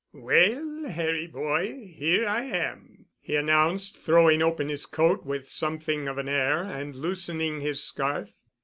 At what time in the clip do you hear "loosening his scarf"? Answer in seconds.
6.95-8.31